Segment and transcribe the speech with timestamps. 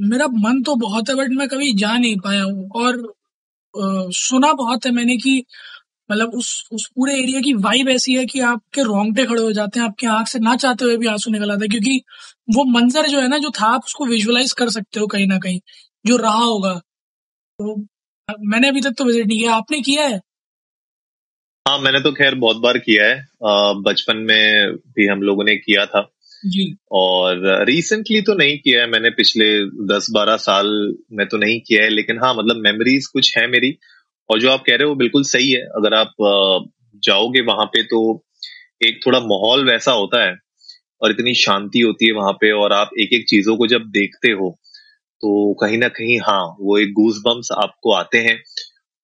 [0.00, 2.96] मेरा मन तो बहुत है बट मैं कभी जा नहीं पाया हूँ। और
[3.74, 5.44] अ, सुना बहुत है मैंने कि
[6.10, 9.80] मतलब उस उस पूरे एरिया की वाइब ऐसी है कि आपके रोंगटे खड़े हो जाते
[9.80, 12.02] हैं आपके आँख से ना चाहते हुए भी आँसू निकल आते हैं क्योंकि
[12.56, 15.38] वो मंजर जो है ना जो था आप उसको विजुअलाइज कर सकते हो कहीं ना
[15.38, 15.60] कहीं
[16.04, 16.74] जो रहा होगा।
[17.58, 17.76] तो
[18.46, 20.20] मैंने अभी तक तो विज़िट नहीं किया। आपने किया है?
[21.66, 23.16] हाँ मैंने तो खैर बहुत बार किया है।
[23.82, 26.00] बचपन में भी हम लोगों ने किया था।
[26.92, 29.46] और रिसेंटली तो नहीं किया है मैंने, पिछले
[29.88, 30.66] दस बारह साल
[31.12, 33.76] में तो नहीं किया है, लेकिन हाँ मतलब मेमोरीज कुछ है मेरी,
[34.30, 36.14] और जो आप कह रहे हो बिल्कुल सही है। अगर आप
[37.04, 38.00] जाओगे वहाँ पे तो
[38.80, 40.34] एक थोड़ा माहौल वैसा होता है,
[41.02, 44.32] और इतनी शांति होती है वहाँ पे, और आप एक एक चीज़ों को जब देखते
[44.32, 44.56] हो
[45.22, 48.38] तो कहीं ना कहीं हाँ वो एक गूज बम्स आपको आते हैं,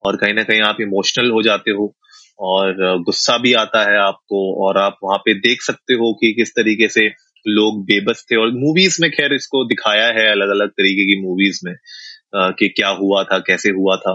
[0.04, 1.94] और कहीं ना कहीं आप इमोशनल हो जाते हो।
[2.38, 6.50] और गुस्सा भी आता है आपको और आप वहाँ पे देख सकते हो कि किस
[6.50, 7.06] तरीके से
[7.44, 11.60] लोग बेबस थे और मूवीज़ में खैर इसको दिखाया है अलग अलग तरीके की मूवीज़
[11.64, 11.74] में
[12.58, 14.14] कि क्या हुआ था, कैसे हुआ था।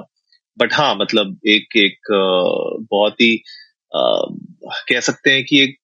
[0.57, 2.11] बट हाँ मतलब एक एक
[2.91, 3.35] बहुत ही
[3.93, 5.77] कह सकते हैं कि एक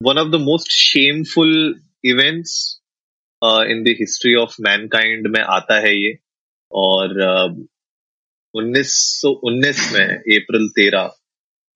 [0.00, 2.56] one of the most shameful events
[3.42, 6.14] in the history of mankind में आता है ये।
[6.72, 7.20] और
[8.54, 11.10] उन्नीस सौ उन्नीस में, अप्रैल तेरह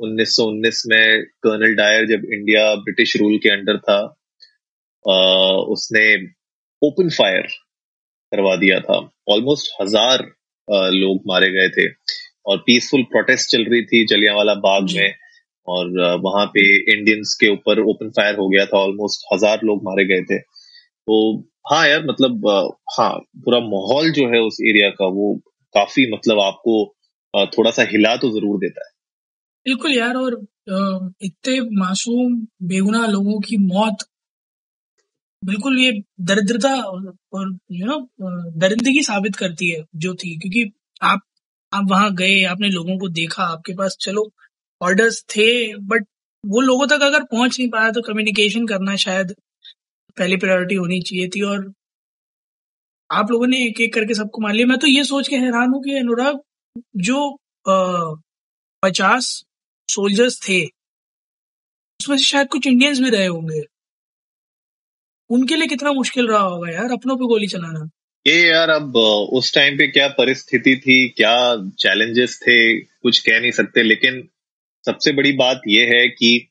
[0.00, 3.98] 1919 में कर्नल डायर जब इंडिया ब्रिटिश रूल के अंडर था
[5.04, 5.14] अ,
[5.74, 6.04] उसने
[6.82, 7.46] ओपन फायर
[8.32, 8.98] करवा दिया था।
[9.30, 10.22] ऑलमोस्ट हज़ार
[10.68, 11.88] अ, लोग मारे गए थे
[12.46, 15.14] और पीसफुल प्रोटेस्ट चल रही थी जलियांवाला बाग में
[15.68, 15.90] और
[16.24, 16.62] वहाँ पे
[16.94, 20.38] इंडियंस के ऊपर ओपन फायर हो गया था। ऑलमोस्ट हज़ार लोग मारे गए थे।
[20.88, 21.18] तो
[21.70, 22.48] हाँ यार मतलब
[22.98, 23.10] हाँ
[23.44, 25.34] पूरा माहौल जो है उस एरिया का वो
[25.74, 26.76] काफ़ी मतलब आपको
[27.58, 28.93] थोड़ा सा हिला तो ज़रूर देता है।
[29.66, 30.34] बिल्कुल यार, और
[31.22, 32.34] इतने मासूम,
[32.68, 34.04] बेगुनाह लोगों की मौत।
[35.42, 35.92] बिल्कुल ये
[36.22, 37.98] दरिद्रता और यू नो
[38.58, 40.70] दरिंदगी साबित करती है, जो थी। क्योंकि
[41.02, 41.20] आप
[41.72, 44.30] आप वहाँ गए, आपने लोगों को देखा, आपके पास चलो
[44.80, 45.46] ऑर्डर्स थे
[45.84, 46.04] बट
[46.44, 49.34] वो लोगों तक अगर पहुँच नहीं पाया तो कम्युनिकेशन करना शायद
[50.16, 51.72] पहली प्रायोरिटी होनी चाहिए थी। और
[53.10, 55.70] आप लोगों ने एक एक करके सबको मान लिया। मैं तो ये सोच के हैरान
[55.70, 56.40] हूँ कि अनुराग,
[56.98, 57.36] जो
[58.82, 59.42] पचास
[59.88, 60.64] सोल्जर्स थे।
[62.00, 63.62] उसमें से शायद कुछ इंडियंस भी रहे होंगे।
[65.30, 67.88] उनके लिए कितना मुश्किल रहा होगा यार अपनों पे गोली चलाना।
[68.26, 68.96] ये यार अब
[69.32, 71.34] उस टाइम पे क्या परिस्थिति थी क्या
[71.78, 74.28] चैलेंजेस थे कुछ कह नहीं सकते लेकिन
[74.84, 76.48] सबसे बड़ी बात ये है कि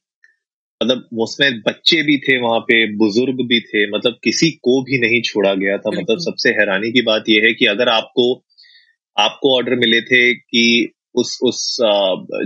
[0.83, 5.21] मतलब उसमें बच्चे भी थे वहाँ पे बुज़ुर्ग भी थे मतलब किसी को भी नहीं
[5.21, 8.25] छोड़ा गया था। मतलब सबसे हैरानी की बात यह है कि अगर आपको
[9.17, 11.77] आपको ऑर्डर मिले थे कि उस उस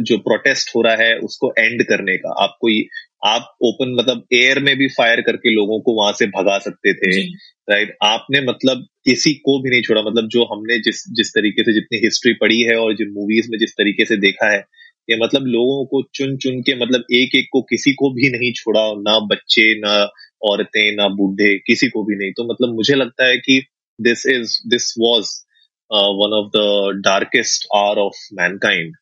[0.02, 2.86] जो प्रोटेस्ट हो रहा है उसको एंड करने का। आपको ये-
[3.26, 7.22] आप ओपन मतलब एयर में भी फायर करके लोगों को वहाँ से भगा सकते थे
[7.70, 11.74] राइट आपने मतलब किसी को भी नहीं छोड़ा। मतलब जो हमने जिस जिस तरीके से
[11.74, 14.64] जितनी हिस्ट्री पढ़ी है और जिन मूवीज़ में जिस तरीके से देखा है
[15.10, 18.54] ये मतलब लोगों को चुन चुन के मतलब एक एक को किसी को भी नहीं
[18.54, 20.10] छोड़ा ना बच्चे ना
[20.42, 23.66] औरतें ना बूढ़े किसी को भी नहीं। तो मतलब मुझे लगता है कि
[24.02, 25.47] this is this was
[25.92, 28.94] one of the darkest hour of mankind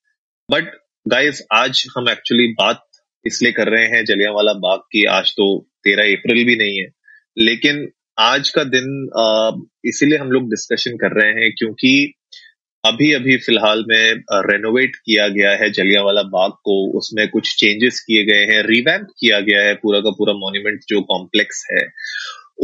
[0.52, 0.72] but
[1.08, 2.84] guys आज हम एक्चुअली बात
[3.26, 5.46] इसलिए कर रहे हैं जलियांवाला बाग की आज तो
[5.84, 6.88] तेरह अप्रैल भी नहीं है।
[7.38, 7.88] लेकिन
[8.20, 12.14] आज का दिन अ, इसीलिए हम लोग डिस्कशन कर रहे हैं क्योंकि
[12.84, 14.14] अभी अभी फ़िलहाल में
[14.52, 19.40] रेनोवेट किया गया है जलियांवाला बाग को। उसमें कुछ चेंजेस किए गए हैं रिवैम्प किया
[19.40, 21.86] गया है पूरा का पूरा मॉन्यूमेंट जो कॉम्प्लेक्स है।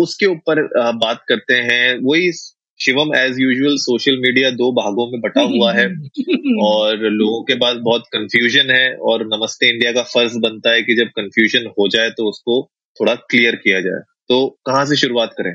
[0.04, 0.64] उसके ऊपर
[0.96, 2.32] बात करते हैं। वही
[2.82, 5.86] Shivam as usual social media दो भागों में बटा हुआ है।
[6.66, 10.96] और लोगों के पास बहुत कंफ्यूजन है और नमस्ते इंडिया का फ़र्ज़ बनता है कि
[10.96, 15.54] जब कंफ्यूजन हो जाए तो उसको थोड़ा क्लियर किया जाए। तो कहाँ से शुरुआत करें?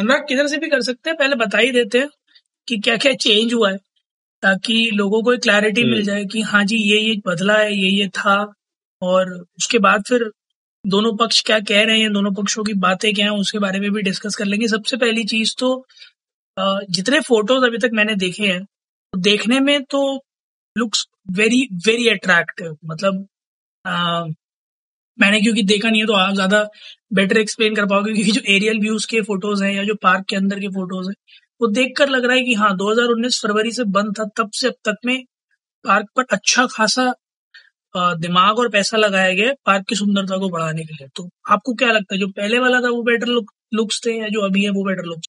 [0.00, 2.08] अनुराग किधर से भी कर सकते हैं पहले बता ही देते हैं
[2.68, 3.76] कि क्या क्या चेंज हुआ है
[4.42, 7.74] ताकि लोगों को एक क्लैरिटी हम्म। मिल जाए कि हाँ जी ये ये बदला है
[7.74, 8.52] ये ये था।
[9.02, 10.30] और उसके बाद फिर
[10.84, 13.90] दोनों पक्ष क्या कह रहे हैं दोनों पक्षों की बातें क्या हैं उसके बारे में
[13.92, 15.70] भी डिस्कस कर लेंगे। सबसे पहली चीज़ तो
[16.90, 20.00] जितने फ़ोटोज़ अभी तक मैंने देखे हैं तो देखने में तो
[20.76, 23.26] लुक्स वेरी वेरी अट्रैक्टिव मतलब
[23.84, 24.24] अ,
[25.18, 26.62] मैंने क्योंकि देखा नहीं है तो आप ज़्यादा
[27.12, 30.36] बेटर एक्सप्लेन कर पाओगे क्योंकि जो एरियल व्यूज़ के फ़ोटोज़ हैं या जो पार्क के
[30.36, 31.14] अंदर के फ़ोटोज़ हैं
[31.60, 34.74] वो देखकर लग रहा है कि हाँ 2019 फरवरी से बंद था तब से अब
[34.84, 35.18] तक में
[35.84, 37.12] पार्क पर अच्छा खासा
[37.96, 41.92] दिमाग और पैसा लगाया गया पार्क की सुंदरता को बढ़ाने के लिए। तो आपको क्या
[41.92, 44.70] लगता है जो पहले वाला था वो बेटर लुक लुक्स थे या जो अभी है
[44.70, 45.28] वो बेटर लुक्स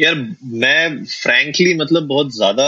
[0.00, 0.14] यार
[0.44, 2.64] मैं फ्रैंकली मतलब बहुत ज़्यादा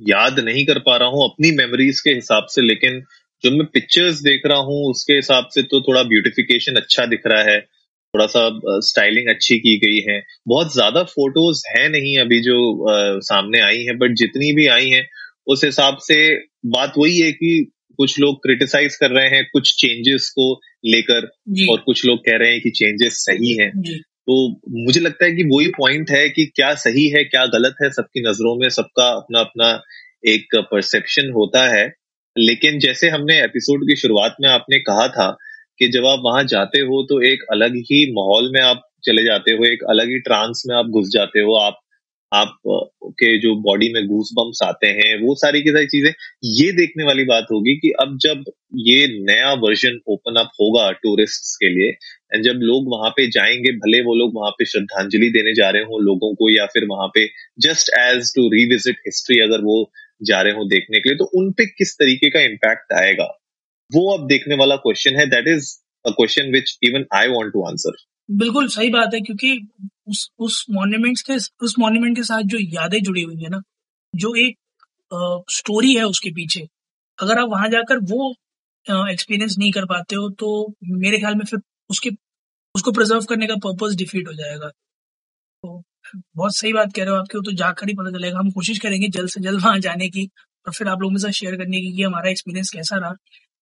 [0.00, 3.00] याद नहीं कर पा रहा हूँ अपनी मेमोरीज के हिसाब से लेकिन
[3.44, 7.42] जो मैं पिक्चर्स देख रहा हूँ उसके हिसाब से तो थोड़ा ब्यूटिफिकेशन अच्छा दिख रहा
[7.42, 12.56] है थोड़ा सा स्टाइलिंग अच्छी की गई है। बहुत ज़्यादा फ़ोटोज़ है नहीं अभी जो
[12.90, 15.06] आ, सामने आई हैं बट जितनी भी आई हैं
[15.46, 16.34] उस हिसाब से
[16.66, 21.26] बात वही है कि कुछ लोग क्रिटिसाइज कर रहे हैं कुछ चेंजेस को लेकर
[21.70, 23.70] और कुछ लोग कह रहे हैं कि चेंजेस सही हैं।
[24.28, 24.50] तो
[24.84, 28.20] मुझे लगता है कि वही पॉइंट है कि क्या सही है क्या गलत है सबकी
[28.20, 29.82] नज़रों में सबका अपना अपना
[30.24, 31.92] एक परसेप्शन होता है।
[32.38, 35.36] लेकिन जैसे हमने एपिसोड की शुरुआत में आपने कहा था
[35.78, 39.52] कि जब आप वहाँ जाते हो तो एक अलग ही माहौल में आप चले जाते
[39.52, 41.80] हो एक अलग ही ट्रांस में आप घुस जाते हो आप
[42.32, 42.56] आप
[43.20, 46.12] के जो बॉडी में घूस बम्स आते हैं, वो सारी की सारी चीज़ें,
[46.54, 48.44] ये देखने वाली बात होगी कि अब जब
[48.80, 51.90] ये नया वर्जन ओपन अप होगा टूरिस्ट के लिए
[52.32, 55.82] एंड जब लोग वहाँ पे जाएँगे, भले वो लोग वहाँ पे श्रद्धांजलि देने जा रहे
[55.84, 57.26] हो लोगों को, या फिर वहाँ पे
[57.60, 59.78] just as to revisit history अगर वो
[60.20, 63.24] जा रहे हो देखने के लिए तो उन पे किस तरीके का इम्पैक्ट आएगा?
[63.90, 65.74] वो अब देखने वाला क्वेश्चन है that is
[66.04, 67.96] a question which even I want to answer
[68.28, 69.58] बिल्कुल सही बात है, क्योंकि
[70.06, 73.60] उस उस मॉन्यूमेंट्स के, उस मॉन्यूमेंट के साथ जो यादें जुड़ी हुई है ना,
[74.14, 74.56] जो एक
[75.52, 76.66] स्टोरी है उसके पीछे,
[77.18, 78.34] अगर आप वहाँ जाकर वो
[79.10, 80.48] एक्सपीरियंस नहीं कर पाते हो तो
[80.84, 81.60] मेरे ख्याल में फिर
[81.90, 82.10] उसके,
[82.74, 85.82] उसको प्रिजर्व करने का पर्पज डिफीट हो जाएगा। तो
[86.36, 89.08] बहुत सही बात कह रहे हो आपके तो जाकर ही पता चलेगा। हम कोशिश करेंगे
[89.10, 90.24] जल्द से जल्द वहाँ जाने की,
[90.66, 93.14] और फिर आप लोगों के साथ शेयर करने की कि हमारा एक्सपीरियंस कैसा रहा।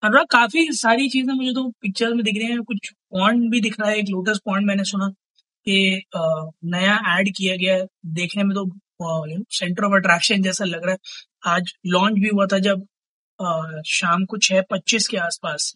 [0.02, 3.81] अनुराग काफ़ी सारी चीज़ें मुझे तो पिक्चर में दिख रही हैं। कुछ पॉइंट भी दिख
[3.81, 5.08] रहा है, एक लोटस पॉइंट मैंने सुना।
[5.69, 6.02] कि
[6.64, 7.84] नया ऐड किया गया
[8.14, 8.70] देखने में तो
[9.55, 10.99] सेंटर ऑफ़ अट्रैक्शन जैसा लग रहा है।
[11.46, 12.87] आज लॉन्च भी हुआ था जब
[13.87, 15.75] शाम को छह पच्चीस के आसपास।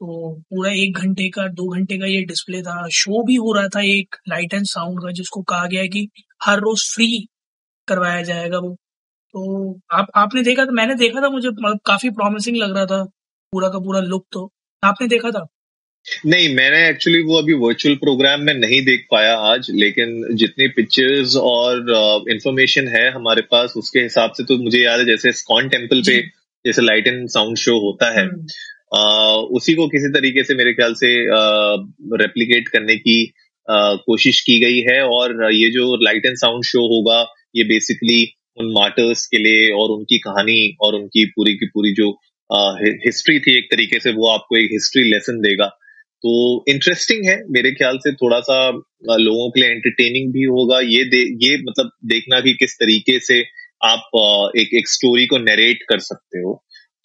[0.00, 3.68] तो पूरा एक घंटे का, दो घंटे का ये डिस्प्ले था। शो भी हो रहा
[3.68, 6.08] था एक लाइट एंड साउंड का, जिसको कहा गया है कि
[6.44, 7.28] हर रोज फ्री
[7.88, 8.74] करवाया जाएगा वो।
[9.34, 10.70] तो आप, आपने देखा था?
[10.72, 13.04] मैंने देखा था, मुझे मतलब काफ़ी प्रॉमिसिंग लग रहा था।
[13.52, 14.52] पूरा का पूरा लुक तो।
[14.84, 15.46] आपने देखा था?
[16.26, 21.36] नहीं मैंने एक्चुअली वो अभी वर्चुअल प्रोग्राम में नहीं देख पाया आज लेकिन जितनी पिक्चर्स
[21.36, 21.74] और
[22.30, 26.02] इंफॉर्मेशन uh, है हमारे पास उसके हिसाब से तो मुझे याद है जैसे स्कॉन टेंपल
[26.06, 26.22] पे
[26.66, 30.94] जैसे लाइट एंड साउंड शो होता है। uh, उसी को किसी तरीके से मेरे ख्याल
[30.94, 31.26] से
[32.22, 33.32] रेप्लीकेट uh, करने की
[33.70, 37.26] uh, कोशिश की गई है और ये जो लाइट एंड साउंड शो होगा
[37.56, 42.18] ये बेसिकली उन मार्टर्स के लिए और उनकी कहानी और उनकी पूरी की पूरी जो
[43.06, 45.78] हिस्ट्री थी एक तरीके से वो आपको एक हिस्ट्री लेसन देगा।
[46.22, 51.04] तो इंटरेस्टिंग है मेरे ख्याल से थोड़ा सा लोगों के लिए एंटरटेनिंग भी होगा। ये
[51.04, 53.40] दे, ये मतलब देखना कि किस तरीके से
[53.82, 56.54] आप एक एक स्टोरी को नरेट कर सकते हो।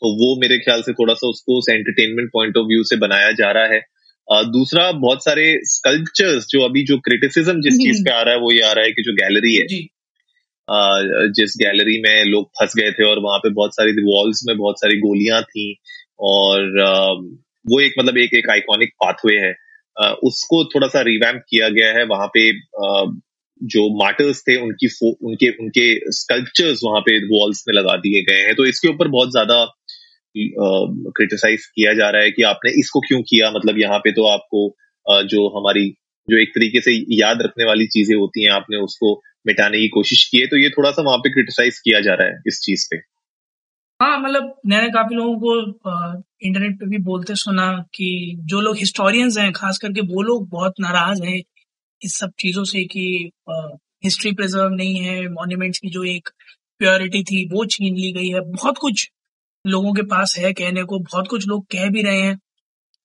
[0.01, 3.31] तो वो मेरे ख्याल से थोड़ा सा उसको उस एंटरटेनमेंट पॉइंट ऑफ़ व्यू से बनाया
[3.31, 3.81] जा रहा है।
[4.27, 8.51] दूसरा बहुत सारे स्कल्पचर्स जो अभी जो क्रिटिसिज्म जिस चीज़ पे आ रहा है वो
[8.51, 9.67] ये आ रहा है कि जो गैलरी है।
[11.31, 14.79] जिस गैलरी में लोग फंस गए थे और वहाँ पे बहुत सारी वॉल्स में बहुत
[14.79, 15.65] सारी गोलियाँ थी
[16.19, 16.59] और
[17.65, 19.53] वो एक मतलब एक एक आइकॉनिक पाथवे है।
[20.23, 22.51] उसको थोड़ा सा रिवैम्प किया गया है। वहाँ पे
[23.61, 28.55] जो मार्टर्स थे, उनकी उनके उनके स्कल्पचर्स वहाँ पे वॉल्स में लगा दिए गए हैं।
[28.55, 29.65] तो इसके ऊपर बहुत ज़्यादा
[30.35, 33.51] क्रिटिसाइज किया जा रहा है कि आपने इसको क्यों किया?
[33.51, 34.67] मतलब यहाँ पे तो आपको
[35.25, 35.87] जो हमारी,
[36.27, 39.13] जो एक तरीके से याद रखने वाली चीज़ें होती हैं, आपने उसको
[39.47, 42.27] मिटाने की कोशिश की है। तो ये थोड़ा सा वहाँ पे क्रिटिसाइज किया जा रहा
[42.27, 42.97] है इस चीज़ पे।
[44.03, 49.37] हाँ मतलब मैंने काफ़ी लोगों को इंटरनेट पे भी बोलते सुना कि जो लोग हिस्टोरियंस
[49.37, 51.41] हैं, खास करके वो लोग बहुत नाराज़ हैं
[52.01, 53.31] इस सब चीज़ों से कि
[54.05, 56.29] हिस्ट्री प्रिजर्व नहीं है मॉन्यूमेंट्स की जो एक
[56.79, 59.11] प्योरिटी थी वो छीन ली गई है। बहुत कुछ
[59.67, 62.39] लोगों के पास है कहने को, बहुत कुछ लोग कह भी रहे हैं।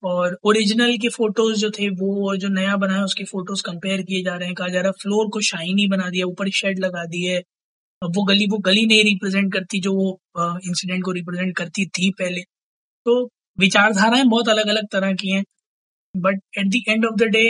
[0.04, 4.22] और ओरिजिनल के फ़ोटोज़ जो थे, वो जो नया बना है, उसके फ़ोटोज़ कंपेयर किए
[4.24, 7.04] जा रहे हैं। कहा जा रहा है फ्लोर को शाइनी बना दिया, ऊपर शेड लगा
[7.04, 7.57] दिए अब
[8.02, 10.10] वो गली वो गली नहीं रिप्रेजेंट करती जो वो
[10.66, 12.40] इंसिडेंट को रिप्रेजेंट करती थी पहले।
[13.06, 13.24] तो
[13.58, 15.44] विचारधाराएँ बहुत अलग अलग तरह की हैं।
[16.14, 17.44] But at the end of the day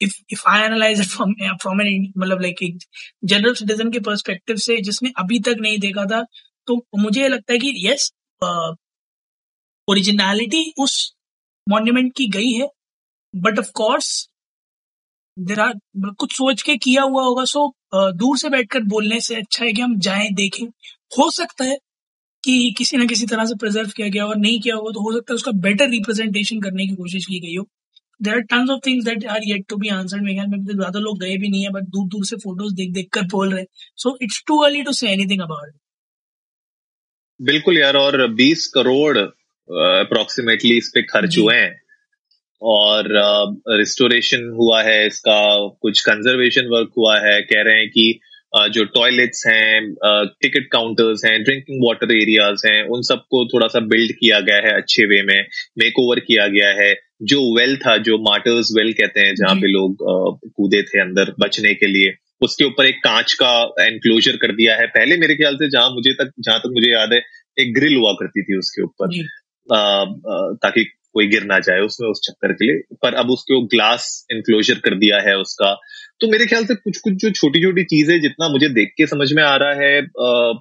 [0.00, 2.78] if if I analyse from from an मतलब लाइक एक
[3.24, 6.22] जनरल सिटीजन के पर्सपेक्टिव से जिसने अभी तक नहीं देखा था
[6.68, 8.10] तो मुझे लगता है कि यस
[9.88, 10.94] ओरिजिनलिटी उस
[11.66, 12.68] मॉन्यूमेंट की गई है।
[13.34, 14.08] But of course
[15.36, 15.72] there are
[16.20, 19.82] कुछ सोच के किया हुआ होगा सो दूर से बैठकर बोलने से अच्छा है कि
[19.82, 20.66] हम जाएँ देखें।
[21.12, 21.76] हो सकता है
[22.44, 25.12] कि किसी ना किसी तरह से प्रिजर्व किया गया और नहीं किया होगा तो हो
[25.12, 27.66] सकता है उसका बेटर रिप्रेजेंटेशन करने की कोशिश की गई हो।
[28.20, 30.98] There are tons of things that are yet to be answered मेरे ख्याल में ज़्यादा
[31.00, 33.64] लोग गए भी नहीं है बट दूर दूर से फ़ोटोज़ देख देख कर बोल रहे
[33.98, 35.72] so it's too early to say anything about
[37.40, 41.72] बिल्कुल यार और 20 करोड़ अप्रोक्सीमेटली इस पे खर्च हुए हैं।
[42.62, 43.08] और
[43.68, 48.20] रिस्टोरेशन uh, हुआ है इसका कुछ कंजर्वेशन वर्क हुआ है कह रहे हैं कि
[48.58, 49.94] uh, जो टॉयलेट्स हैं
[50.42, 54.76] टिकट काउंटर्स हैं ड्रिंकिंग वाटर एरियाज़ हैं उन सबको थोड़ा सा बिल्ड किया गया है
[54.76, 55.46] अच्छे वे में
[55.78, 59.66] मेक ओवर किया गया है। जो वेल था जो मार्टर्स वेल कहते हैं जहाँ पे
[59.66, 59.96] लोग
[60.56, 64.86] कूदे थे अंदर बचने के लिए उसके ऊपर एक कांच का एनक्लोजर कर दिया है।
[64.86, 67.22] पहले मेरे ख्याल से जहाँ मुझे तक जहाँ तक मुझे याद है
[67.58, 69.14] एक ग्रिल हुआ करती थी उसके ऊपर।
[70.62, 70.84] ताकि
[71.16, 74.94] कोई गिर ना जाए उसमें उस चक्कर के लिए। पर अब उसके ग्लास एनक्लोजर कर
[74.98, 75.74] दिया है उसका।
[76.20, 79.32] तो मेरे ख्याल से कुछ कुछ जो छोटी छोटी चीज़ें जितना मुझे देख के समझ
[79.32, 80.00] में आ रहा है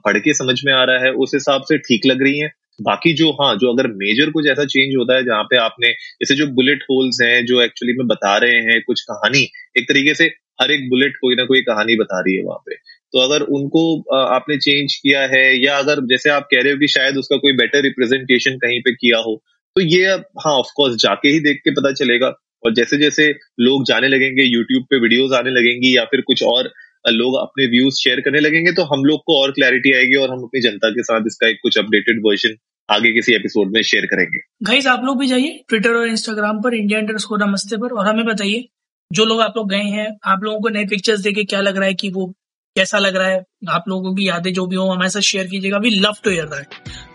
[0.05, 3.13] पढ़ के समझ में आ रहा है, उस हिसाब से ठीक लग रही है। बाकी
[3.13, 6.47] जो हाँ जो अगर मेजर कुछ ऐसा चेंज होता है जहाँ पे आपने, जैसे जो
[6.53, 9.43] बुलेट होल्स हैं, जो एक्चुअली में बता रहे हैं कुछ कहानी,
[9.77, 10.25] एक तरीके से
[10.61, 12.75] हर एक बुलेट कोई ना कोई कहानी बता रही है वहाँ पे।
[13.13, 13.83] तो अगर उनको
[14.17, 17.53] आपने चेंज किया है, या अगर जैसे आप कह रहे हो कि शायद उसका कोई
[17.57, 19.41] बेटर रिप्रेजेंटेशन कहीं पे किया हो
[19.75, 22.27] तो ये अब हाँ ऑफकोर्स जाके ही देख के पता चलेगा।
[22.63, 23.23] और जैसे जैसे
[23.59, 26.69] लोग जाने लगेंगे यूट्यूब पे वीडियोस आने लगेंगी या फिर कुछ और
[27.05, 30.43] लोग अपने व्यूज़ शेयर करने लगेंगे तो हम लोग को और क्लैरिटी आएगी और हम
[30.43, 32.55] अपनी जनता के साथ इसका एक कुछ अपडेटेड वर्जन
[32.89, 36.73] आगे किसी एपिसोड में शेयर करेंगे। गाइस आप लोग भी जाइए ट्विटर और इंस्टाग्राम पर
[36.73, 38.67] इंडिया इंडर नमस्ते पर, और हमें बताइए,
[39.11, 41.85] जो लोग आप लोग गए हैं, आप लोगों को नए पिक्चर्स देखे क्या लग रहा
[41.85, 42.27] है कि वो
[42.75, 43.43] कैसा लग रहा है?
[43.69, 46.45] आप लोगों की यादें जो भी हो, हमारे साथ शेयर कीजिएगा। We love to hear
[46.45, 47.14] that